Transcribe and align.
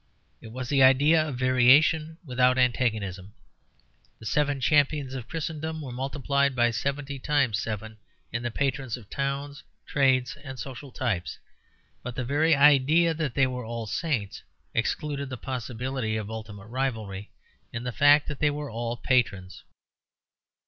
It 0.41 0.47
was 0.51 0.67
the 0.69 0.81
idea 0.81 1.27
of 1.27 1.37
variation 1.37 2.17
without 2.25 2.57
antagonism. 2.57 3.35
The 4.17 4.25
Seven 4.25 4.59
Champions 4.59 5.13
of 5.13 5.27
Christendom 5.29 5.79
were 5.79 5.91
multiplied 5.91 6.55
by 6.55 6.71
seventy 6.71 7.19
times 7.19 7.59
seven 7.59 7.97
in 8.33 8.41
the 8.41 8.49
patrons 8.49 8.97
of 8.97 9.11
towns, 9.11 9.61
trades 9.85 10.35
and 10.37 10.57
social 10.59 10.91
types; 10.91 11.37
but 12.01 12.15
the 12.15 12.25
very 12.25 12.55
idea 12.55 13.13
that 13.13 13.35
they 13.35 13.45
were 13.45 13.63
all 13.63 13.85
saints 13.85 14.41
excluded 14.73 15.29
the 15.29 15.37
possibility 15.37 16.17
of 16.17 16.31
ultimate 16.31 16.65
rivalry 16.69 17.29
in 17.71 17.83
the 17.83 17.91
fact 17.91 18.27
that 18.27 18.39
they 18.39 18.49
were 18.49 18.71
all 18.71 18.97
patrons. 18.97 19.63